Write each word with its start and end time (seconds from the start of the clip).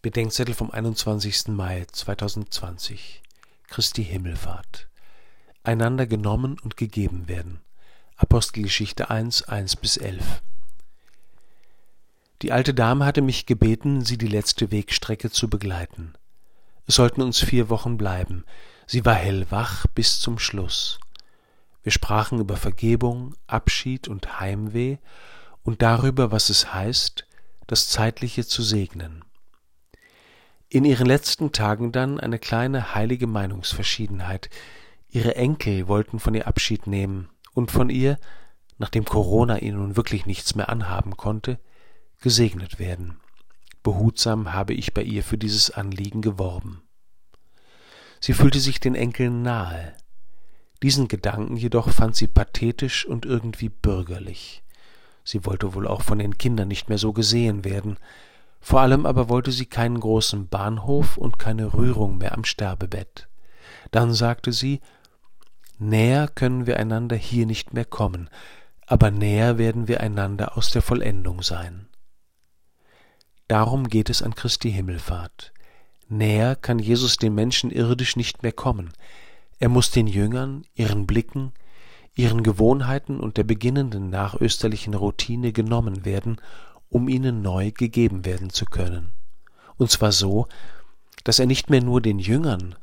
Bedenkzettel 0.00 0.54
vom 0.54 0.70
21. 0.70 1.48
Mai 1.48 1.84
2020 1.90 3.20
Christi 3.66 4.04
Himmelfahrt 4.04 4.86
Einander 5.64 6.06
genommen 6.06 6.56
und 6.62 6.76
gegeben 6.76 7.26
werden 7.26 7.62
Apostelgeschichte 8.16 9.10
1, 9.10 9.48
1 9.48 9.74
bis 9.74 9.96
11 9.96 10.40
Die 12.42 12.52
alte 12.52 12.74
Dame 12.74 13.06
hatte 13.06 13.22
mich 13.22 13.46
gebeten, 13.46 14.04
sie 14.04 14.16
die 14.18 14.28
letzte 14.28 14.70
Wegstrecke 14.70 15.32
zu 15.32 15.50
begleiten. 15.50 16.14
Es 16.86 16.94
sollten 16.94 17.20
uns 17.20 17.40
vier 17.40 17.68
Wochen 17.68 17.98
bleiben. 17.98 18.44
Sie 18.86 19.04
war 19.04 19.16
hellwach 19.16 19.84
bis 19.96 20.20
zum 20.20 20.38
Schluss. 20.38 21.00
Wir 21.82 21.90
sprachen 21.90 22.38
über 22.38 22.56
Vergebung, 22.56 23.34
Abschied 23.48 24.06
und 24.06 24.38
Heimweh 24.38 24.98
und 25.64 25.82
darüber, 25.82 26.30
was 26.30 26.50
es 26.50 26.72
heißt, 26.72 27.26
das 27.66 27.88
Zeitliche 27.88 28.46
zu 28.46 28.62
segnen. 28.62 29.24
In 30.70 30.84
ihren 30.84 31.06
letzten 31.06 31.50
Tagen 31.52 31.92
dann 31.92 32.20
eine 32.20 32.38
kleine 32.38 32.94
heilige 32.94 33.26
Meinungsverschiedenheit. 33.26 34.50
Ihre 35.08 35.34
Enkel 35.34 35.88
wollten 35.88 36.18
von 36.18 36.34
ihr 36.34 36.46
Abschied 36.46 36.86
nehmen 36.86 37.30
und 37.54 37.70
von 37.70 37.88
ihr, 37.88 38.18
nachdem 38.76 39.06
Corona 39.06 39.60
ihr 39.60 39.72
nun 39.72 39.96
wirklich 39.96 40.26
nichts 40.26 40.54
mehr 40.54 40.68
anhaben 40.68 41.16
konnte, 41.16 41.58
gesegnet 42.20 42.78
werden. 42.78 43.18
Behutsam 43.82 44.52
habe 44.52 44.74
ich 44.74 44.92
bei 44.92 45.02
ihr 45.02 45.22
für 45.22 45.38
dieses 45.38 45.70
Anliegen 45.70 46.20
geworben. 46.20 46.82
Sie 48.20 48.34
fühlte 48.34 48.60
sich 48.60 48.78
den 48.78 48.94
Enkeln 48.94 49.40
nahe. 49.40 49.94
Diesen 50.82 51.08
Gedanken 51.08 51.56
jedoch 51.56 51.88
fand 51.88 52.14
sie 52.14 52.26
pathetisch 52.26 53.06
und 53.06 53.24
irgendwie 53.24 53.70
bürgerlich. 53.70 54.62
Sie 55.24 55.46
wollte 55.46 55.72
wohl 55.72 55.86
auch 55.86 56.02
von 56.02 56.18
den 56.18 56.36
Kindern 56.36 56.68
nicht 56.68 56.90
mehr 56.90 56.98
so 56.98 57.14
gesehen 57.14 57.64
werden, 57.64 57.96
vor 58.60 58.80
allem 58.80 59.06
aber 59.06 59.28
wollte 59.28 59.52
sie 59.52 59.66
keinen 59.66 60.00
großen 60.00 60.48
Bahnhof 60.48 61.16
und 61.16 61.38
keine 61.38 61.72
Rührung 61.74 62.18
mehr 62.18 62.34
am 62.34 62.44
Sterbebett. 62.44 63.28
Dann 63.90 64.12
sagte 64.12 64.52
sie, 64.52 64.80
Näher 65.78 66.26
können 66.28 66.66
wir 66.66 66.78
einander 66.78 67.16
hier 67.16 67.46
nicht 67.46 67.72
mehr 67.72 67.84
kommen, 67.84 68.28
aber 68.86 69.10
näher 69.10 69.58
werden 69.58 69.86
wir 69.86 70.00
einander 70.00 70.56
aus 70.56 70.70
der 70.70 70.82
Vollendung 70.82 71.42
sein. 71.42 71.86
Darum 73.46 73.88
geht 73.88 74.10
es 74.10 74.22
an 74.22 74.34
Christi 74.34 74.72
Himmelfahrt. 74.72 75.52
Näher 76.08 76.56
kann 76.56 76.78
Jesus 76.78 77.16
den 77.16 77.34
Menschen 77.34 77.70
irdisch 77.70 78.16
nicht 78.16 78.42
mehr 78.42 78.52
kommen. 78.52 78.92
Er 79.58 79.68
muss 79.68 79.90
den 79.90 80.06
Jüngern, 80.06 80.64
ihren 80.74 81.06
Blicken, 81.06 81.52
ihren 82.14 82.42
Gewohnheiten 82.42 83.20
und 83.20 83.36
der 83.36 83.44
beginnenden 83.44 84.10
nachösterlichen 84.10 84.94
Routine 84.94 85.52
genommen 85.52 86.04
werden 86.04 86.40
um 86.88 87.08
ihnen 87.08 87.42
neu 87.42 87.70
gegeben 87.70 88.24
werden 88.24 88.50
zu 88.50 88.64
können. 88.64 89.12
Und 89.76 89.90
zwar 89.90 90.12
so, 90.12 90.46
dass 91.24 91.38
er 91.38 91.46
nicht 91.46 91.70
mehr 91.70 91.82
nur 91.82 92.00
den 92.00 92.18
Jüngern, 92.18 92.74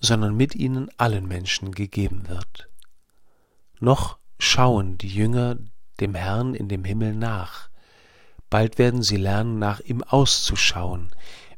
sondern 0.00 0.36
mit 0.36 0.54
ihnen 0.54 0.90
allen 0.98 1.26
Menschen 1.26 1.72
gegeben 1.72 2.28
wird. 2.28 2.68
Noch 3.80 4.18
schauen 4.38 4.98
die 4.98 5.08
Jünger 5.08 5.56
dem 6.00 6.14
Herrn 6.14 6.54
in 6.54 6.68
dem 6.68 6.84
Himmel 6.84 7.14
nach, 7.14 7.70
bald 8.50 8.78
werden 8.78 9.02
sie 9.02 9.16
lernen, 9.16 9.58
nach 9.58 9.80
ihm 9.80 10.02
auszuschauen, 10.02 11.10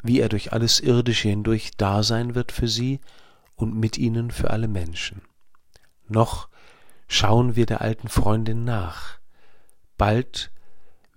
wie 0.03 0.21
er 0.21 0.29
durch 0.29 0.53
alles 0.53 0.81
Irdische 0.81 1.29
hindurch 1.29 1.73
da 1.77 2.03
sein 2.03 2.35
wird 2.35 2.53
für 2.53 2.69
sie 2.69 3.01
und 3.57 3.75
mit 3.75 3.99
ihnen 3.99 4.31
für 4.31 4.51
alle 4.51 4.69
Menschen. 4.69 5.23
Noch 6.07 6.49
schauen 7.09 7.57
wir 7.57 7.67
der 7.67 7.81
alten 7.81 8.09
Freundin 8.09 8.65
nach, 8.65 9.19
bald 9.97 10.51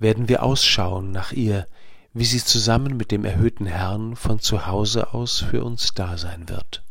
werden 0.02 0.28
wir 0.28 0.44
ausschauen 0.44 1.12
nach 1.12 1.32
ihr, 1.32 1.68
wie 2.14 2.26
sie 2.26 2.44
zusammen 2.44 2.98
mit 2.98 3.12
dem 3.12 3.24
erhöhten 3.24 3.68
Herrn 3.68 4.16
von 4.16 4.40
zu 4.40 4.66
Hause 4.66 5.14
aus 5.14 5.40
für 5.40 5.64
uns 5.64 5.94
da 5.94 6.18
sein 6.18 6.50
wird. 6.50 6.84